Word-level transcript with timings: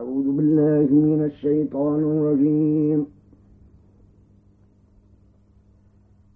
أعوذ 0.00 0.28
بالله 0.36 0.88
من 1.10 1.20
الشيطان 1.30 2.00
الرجيم. 2.12 3.00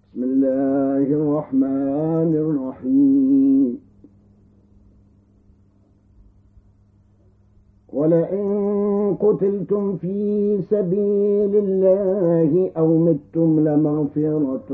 بسم 0.04 0.22
الله 0.22 1.06
الرحمن 1.21 2.30
الرحيم. 2.45 3.72
ولئن 7.92 8.46
قتلتم 9.21 9.96
في 9.96 10.19
سبيل 10.62 11.53
الله 11.65 12.71
أو 12.77 12.89
متم 13.07 13.51
لمغفرة 13.69 14.73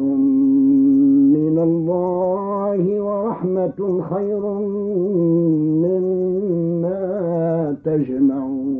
من 1.37 1.57
الله 1.69 2.83
ورحمة 3.07 3.81
خير 4.11 4.43
مما 5.85 7.01
تجمعون. 7.85 8.80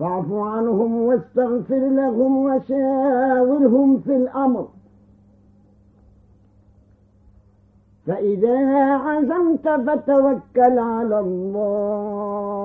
فاعف 0.00 0.32
عنهم 0.32 0.94
واستغفر 0.94 1.88
لهم 1.88 2.36
وشاورهم 2.36 4.00
في 4.00 4.16
الأمر. 4.16 4.68
فإذا 8.06 8.58
عزمت 8.96 9.68
فتوكل 9.68 10.78
على 10.78 11.20
الله. 11.20 12.60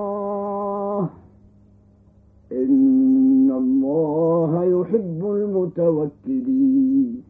إن 2.51 3.51
الله 3.51 4.63
يحب 4.63 5.25
المتوكلين. 5.25 7.23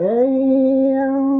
أن 0.00 1.39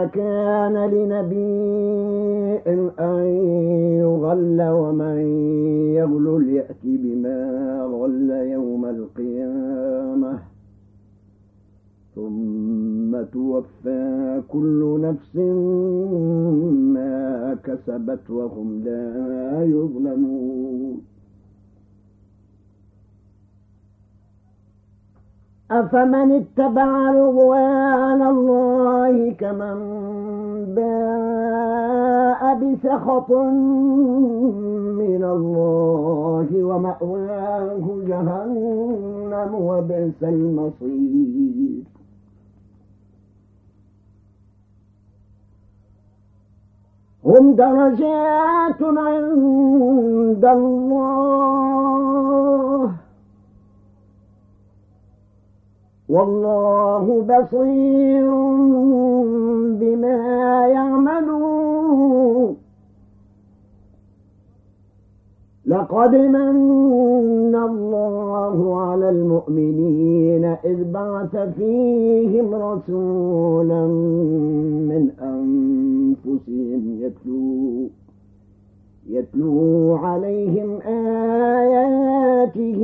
وما 0.00 0.08
كان 0.08 0.76
لنبي 0.94 2.60
أن 3.00 3.24
يغل 4.00 4.60
ومن 4.62 5.18
يغل 5.94 6.48
يأت 6.48 6.82
بما 6.84 7.40
غل 7.92 8.30
يوم 8.30 8.84
القيامة. 8.84 10.38
ثم 12.14 13.22
توفى 13.32 14.42
كل 14.48 15.00
نفس 15.02 15.36
ما 16.96 17.56
كسبت 17.64 18.30
وهم 18.30 18.82
لا 18.84 19.62
يظلمون. 19.64 21.00
أفمن 25.70 26.32
اتبع 26.32 26.90
رضوان 27.10 28.22
الله 28.22 29.09
كمن 29.40 29.78
باء 30.76 32.42
بسخط 32.60 33.30
من 35.02 35.22
الله 35.24 36.48
ومأواه 36.64 37.84
جهنم 38.08 39.50
وبئس 39.54 40.22
المصير. 40.22 41.84
هم 47.24 47.54
درجات 47.54 48.82
عند 48.82 50.44
الله 50.44 51.00
والله 56.10 57.04
بصير 57.22 58.30
بما 59.80 60.66
يعملون. 60.66 62.56
لقد 65.70 66.14
من 66.14 67.54
الله 67.54 68.80
على 68.82 69.10
المؤمنين 69.10 70.44
إذ 70.44 70.92
بعث 70.92 71.36
فيهم 71.36 72.54
رسولا 72.54 73.86
من 74.90 75.10
أنفسهم 75.22 76.82
يتلو 77.00 77.88
يتلو 79.10 79.94
عليهم 79.96 80.80
آياته 81.60 82.80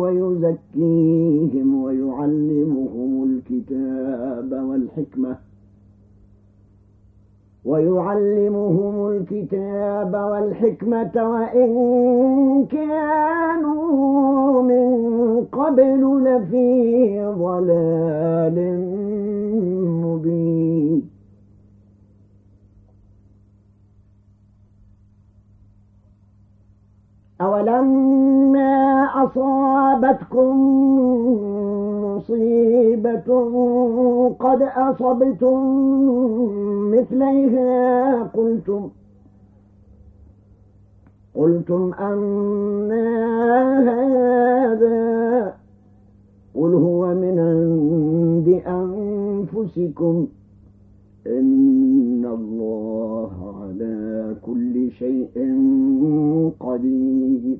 ويزكيهم 0.00 1.82
ويعلمهم 1.82 3.24
الكتاب 3.24 4.52
والحكمة 4.68 5.36
ويعلمهم 7.64 9.08
الكتاب 9.08 10.14
والحكمة 10.14 11.12
وإن 11.30 11.70
كانوا 12.70 14.62
من 14.62 14.88
قبل 15.52 16.24
لفي 16.24 17.24
ضلال 17.38 18.58
أولما 27.68 29.04
أصابتكم 29.24 30.56
مصيبة 32.04 33.28
قد 34.40 34.62
أصبتم 34.62 35.58
مثليها 36.90 38.22
قلتم 38.22 38.88
قلتم 41.34 41.92
أن 41.94 42.92
هذا 43.88 45.54
قل 46.54 46.74
هو 46.74 47.14
من 47.14 47.38
عند 47.38 48.62
أنفسكم 48.66 50.26
إن 51.26 51.67
شيء 54.90 55.30
قدير. 56.60 57.56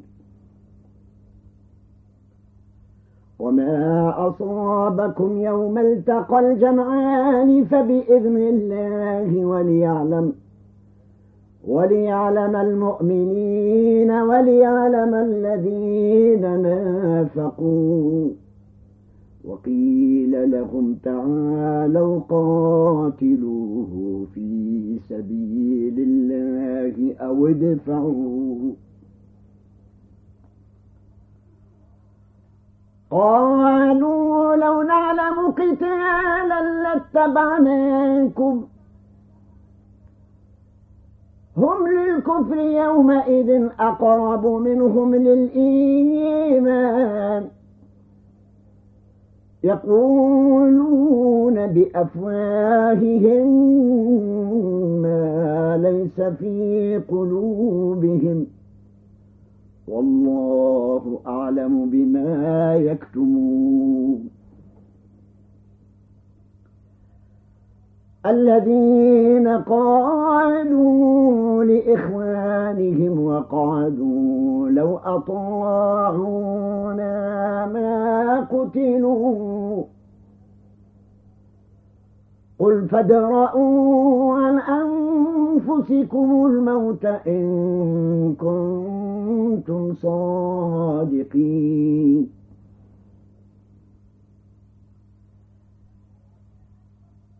وما 3.38 4.14
أصابكم 4.28 5.40
يوم 5.40 5.78
التقى 5.78 6.52
الجمعان 6.52 7.64
فبإذن 7.64 8.36
الله 8.36 9.44
وليعلم 9.44 10.32
وليعلم 11.68 12.56
المؤمنين 12.56 14.10
وليعلم 14.10 15.14
الذين 15.14 16.62
نافقوا. 16.62 18.47
وقيل 19.44 20.50
لهم 20.50 20.94
تعالوا 21.02 22.20
قاتلوه 22.20 24.26
في 24.34 24.98
سبيل 25.08 25.94
الله 25.98 27.14
أو 27.20 27.46
ادفعوا. 27.46 28.72
قالوا 33.10 34.56
لو 34.56 34.82
نعلم 34.82 35.50
قتالا 35.50 36.82
لاتبعناكم. 36.82 38.64
هم 41.56 41.88
للكفر 41.88 42.56
يومئذ 42.56 43.68
أقرب 43.80 44.46
منهم 44.46 45.14
للإيمان. 45.14 46.28
يقولون 49.64 51.54
بأفواههم 51.66 53.48
ما 55.02 55.76
ليس 55.82 56.20
في 56.20 57.00
قلوبهم. 57.08 58.46
والله 59.88 61.20
أعلم 61.26 61.90
بما 61.90 62.74
يكتمون. 62.76 64.27
الذين 68.26 69.48
قالوا 69.48 71.64
لإخوانهم 71.64 73.24
وقعدوا 73.24 74.68
لو 74.68 74.96
أطاعونا 75.04 77.06
ما 77.66 78.40
قتلوا 78.40 79.84
قل 82.58 82.88
فادرءوا 82.88 84.34
عن 84.34 84.58
أنفسكم 84.58 86.46
الموت 86.46 87.04
إن 87.04 88.34
كنتم 88.40 89.94
صادقين 89.94 91.58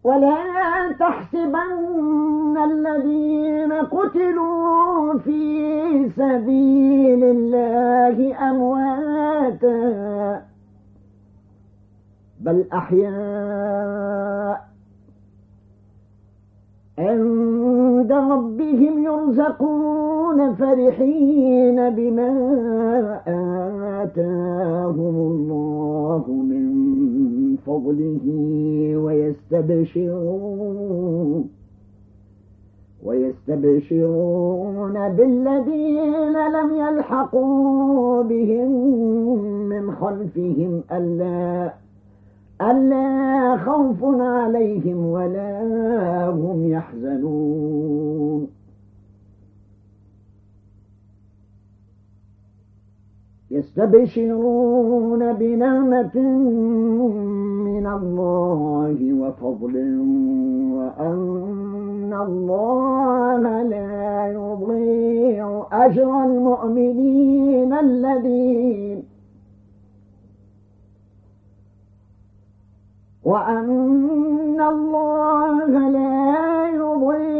ولا 0.09 0.93
تحسبن 1.01 2.57
الذين 2.65 3.73
قتلوا 3.73 5.19
في 5.19 6.11
سبيل 6.17 7.25
الله 7.25 8.49
أمواتا 8.51 10.43
بل 12.41 12.65
أحياء 12.73 14.59
عند 16.99 18.13
ربهم 18.13 19.05
يرزقون 19.05 20.55
فرحين 20.55 21.91
بما 21.91 22.31
آتاهم 24.05 25.17
الله 25.31 26.25
من 26.29 26.88
فضله 27.69 28.25
ويستبشرون 29.05 30.59
ويستبشرون 33.05 34.93
بالذين 35.09 36.37
لم 36.49 36.75
يلحقوا 36.75 38.23
بهم 38.23 38.71
من 39.69 39.93
خلفهم 39.93 40.83
ألا 40.93 41.73
ألا 42.63 43.57
خوف 43.57 44.05
عليهم 44.21 45.07
ولا 45.07 46.29
هم 46.31 46.69
يحزنون. 46.71 48.58
يستبشرون 53.51 55.33
بنعمة 55.33 56.19
من 57.65 57.87
الله 57.87 59.13
وفضل 59.13 59.77
وأن 60.77 62.13
الله 62.27 63.63
لا 63.63 64.33
يضيع 64.33 65.67
أجر 65.73 66.25
المؤمنين 66.25 67.73
الذين 67.73 69.03
وأن 73.25 74.61
الله 74.61 75.89
لا 75.89 76.69
يضيع 76.69 77.38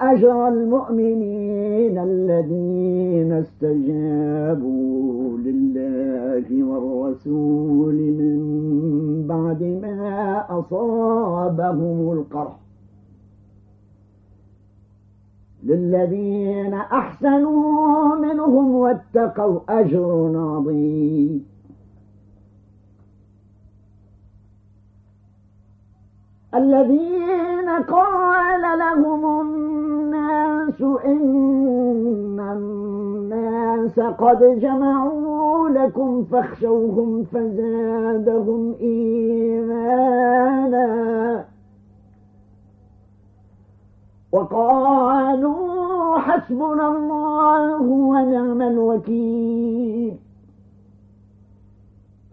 أجر 0.00 0.48
المؤمنين 0.48 1.98
الذين 1.98 3.32
استجابوا 3.32 5.38
لله 5.38 6.64
والرسول 6.64 7.94
من 7.94 8.38
بعد 9.28 9.62
ما 9.62 10.44
أصابهم 10.58 12.12
القرح. 12.12 12.56
للذين 15.64 16.74
أحسنوا 16.74 18.14
منهم 18.14 18.74
واتقوا 18.74 19.60
أجر 19.68 20.32
عظيم. 20.36 21.44
الذين 26.54 27.68
قال 27.68 28.78
لهم 28.78 29.38
الناس 30.68 30.98
إن 31.04 32.40
الناس 32.40 34.00
قد 34.00 34.60
جمعوا 34.60 35.68
لكم 35.68 36.24
فاخشوهم 36.24 37.24
فزادهم 37.24 38.74
إيمانا. 38.80 40.18
وقالوا 44.32 46.18
حسبنا 46.18 46.88
الله 46.88 47.82
ونعم 47.82 48.62
الوكيل. 48.62 50.27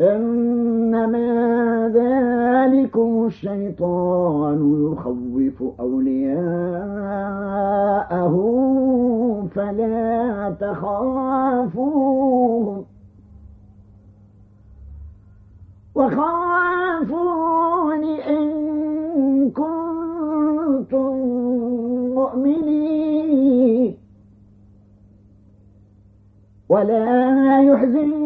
إنما 0.00 1.88
ذلكم 1.94 3.26
الشيطان 3.26 4.92
يخوف 4.92 5.62
أولياءه 5.80 6.36
فلا 9.54 10.54
تخافوهم 10.60 11.96
وخافون 15.94 17.24
إن 18.04 19.50
كنتم 19.50 21.16
مؤمنين. 22.14 23.96
ولا 26.68 27.62
يحزن 27.62 28.25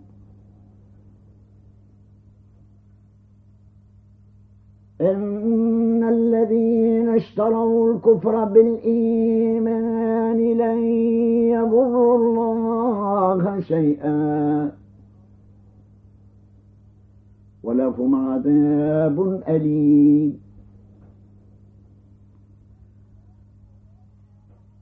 إن 5.01 6.03
الذين 6.03 7.09
اشتروا 7.09 7.93
الكفر 7.93 8.45
بالإيمان 8.45 10.37
لن 10.37 10.79
يضروا 11.53 12.17
الله 12.17 13.59
شيئا 13.59 14.71
ولهم 17.63 18.15
عذاب 18.15 19.41
أليم 19.47 20.50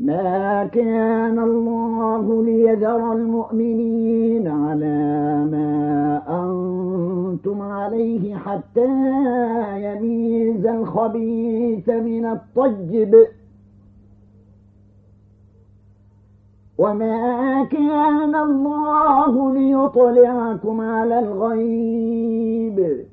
ما 0.00 0.66
كان 0.66 1.38
الله 1.38 2.44
ليذر 2.44 3.12
المؤمنين 3.12 4.48
على 4.48 5.44
ما 5.52 6.22
أنتم 6.28 7.62
عليه 7.62 8.36
حتى 8.36 8.88
يميز 9.76 10.66
الخبيث 10.66 11.88
من 11.88 12.26
الطيب. 12.26 13.16
وما 16.78 17.64
كان 17.64 18.34
الله 18.34 19.54
ليطلعكم 19.54 20.80
على 20.80 21.18
الغيب. 21.18 23.09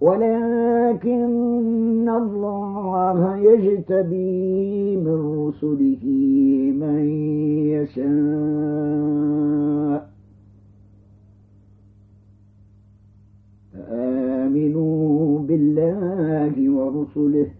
ولكن 0.00 2.08
الله 2.08 3.36
يجتبي 3.36 4.96
من 4.96 5.48
رسله 5.48 6.04
من 6.80 6.98
يشاء. 7.74 8.08
فآمنوا 13.72 15.38
بالله 15.38 16.70
ورسله. 16.70 17.50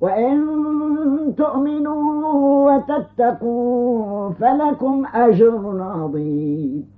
وإن 0.00 0.38
تؤمنوا 1.36 2.76
وتتقوا 2.76 4.30
فلكم 4.30 5.06
أجر 5.14 5.82
عظيم. 5.82 6.97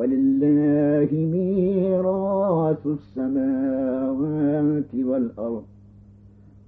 ولله 0.00 1.08
ميراث 1.12 2.86
السماوات 2.86 4.94
والأرض. 4.94 5.64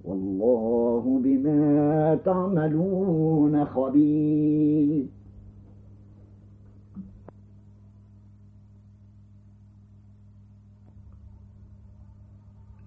والله 0.05 1.21
بما 1.23 2.17
تعملون 2.25 3.65
خبير. 3.65 5.05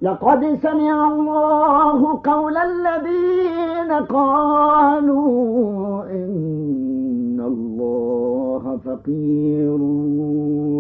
لقد 0.03 0.59
سمع 0.63 1.13
الله 1.13 2.21
قول 2.25 2.57
الذين 2.57 3.93
قالوا 3.93 6.05
إن 6.11 6.86
فقير 8.85 9.79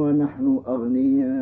ونحن 0.01 0.61
أغنياء. 0.69 1.37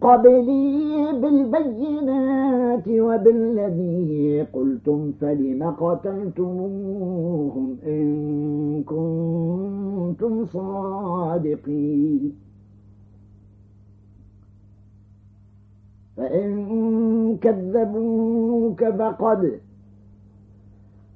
قبلي 0.00 1.12
بالبينات 1.22 2.88
وبالذي 2.88 4.46
قلتم 4.52 5.12
فلم 5.20 5.62
قتلتموهم 5.80 7.76
إن 7.86 8.08
كنتم 8.82 10.32
صادقين. 10.46 12.32
فإن 16.16 16.48
كذبوك 17.42 18.84
فقد 18.84 19.60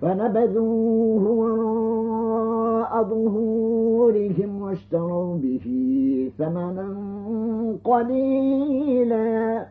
فنبذوه 0.00 1.22
وراء 1.28 3.02
ظهورهم 3.04 4.62
واشتروا 4.62 5.36
به 5.36 5.66
ثمنا 6.38 6.96
قليلا. 7.84 9.66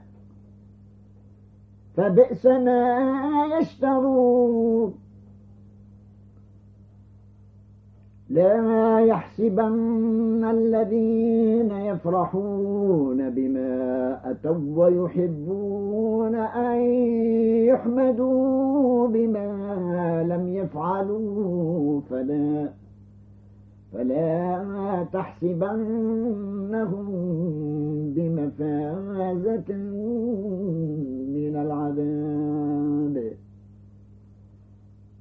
فبئس 1.97 2.45
ما 2.45 3.09
يشترون. 3.59 4.98
لا 8.29 8.99
يحسبن 8.99 10.43
الذين 10.43 11.71
يفرحون 11.71 13.29
بما 13.29 14.21
أتوا 14.31 14.85
ويحبون 14.85 16.35
أن 16.35 16.79
يحمدوا 17.65 19.07
بما 19.07 20.23
لم 20.23 20.47
يفعلوا 20.47 22.01
فلا 22.09 22.69
فلا 23.93 25.05
تحسبنهم 25.13 27.05
بمفازة 28.15 29.73
من 31.33 31.55
العذاب 31.55 33.33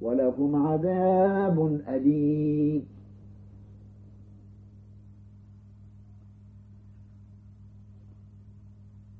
ولهم 0.01 0.67
عذاب 0.67 1.79
أليم. 1.87 2.98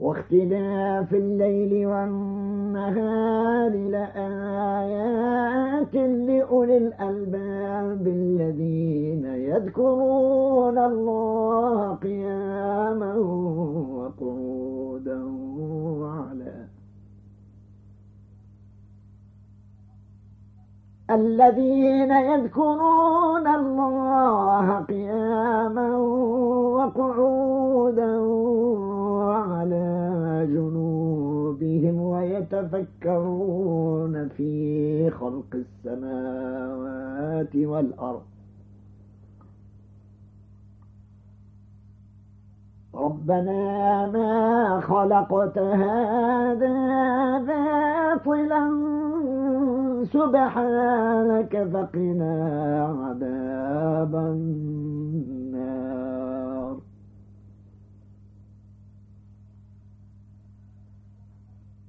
واختلاف 0.00 1.14
الليل 1.14 1.86
والنهار 1.86 3.70
لآيات 3.70 5.26
لأولي 5.94 6.76
الألباب 6.76 8.06
الذين 8.06 9.24
يذكرون 9.24 10.78
الله 10.78 11.94
قياما 11.94 13.14
وقعودا 13.96 15.24
وعلى 16.00 16.66
الذين 21.10 22.10
يذكرون 22.10 23.46
الله 23.46 24.78
قياما 24.80 25.96
وقعودا 26.76 27.35
جنوبهم 30.46 32.00
ويتفكرون 32.12 33.48
في 34.28 35.10
خلق 35.10 35.50
السماوات 35.84 37.56
والأرض. 37.56 38.22
ربنا 42.94 44.10
ما 44.10 44.80
خلقت 44.80 45.58
هذا 45.58 46.74
باطلا 47.38 48.70
سبحانك 50.04 51.68
فقنا 51.72 52.34
عذاب 53.00 54.14
النار. 54.14 55.55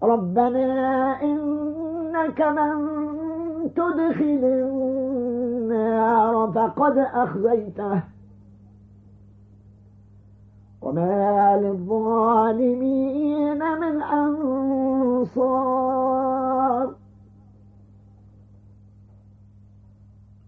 ربنا 0.03 1.21
إنك 1.21 2.41
من 2.41 2.97
تدخل 3.75 4.39
النار 4.43 6.51
فقد 6.55 6.97
أخزيته. 6.97 8.01
وما 10.81 11.59
للظالمين 11.61 13.59
من 13.79 14.01
أنصار. 14.01 15.77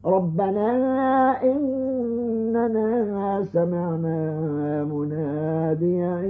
ربنا 0.06 1.44
إننا 2.50 3.46
سمعنا 3.54 4.84
مناديا 4.84 6.22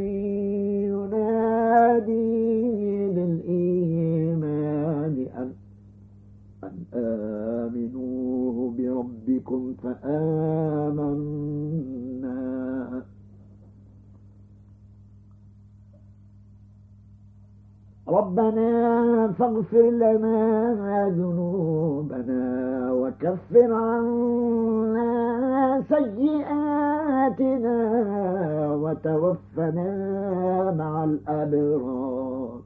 ينادي 0.91 2.27
للإيمان 3.17 4.45
أن, 5.37 5.49
أن 6.63 6.75
آمنوا 6.93 8.71
بربكم 8.77 9.61
فآمنا 9.83 11.19
ربنا 18.09 18.69
فاغفر 19.39 19.89
لنا 19.89 21.09
ذنوبنا 21.09 22.43
وكفر 22.93 23.73
عنا 23.73 25.11
سيئاتنا 25.89 27.77
وتوفنا 28.73 29.91
مع 30.77 31.03
الأبرار. 31.03 32.59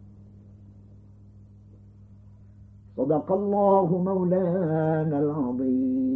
صدق 2.98 3.32
الله 3.32 3.88
مولانا 4.06 5.20
العظيم. 5.20 6.12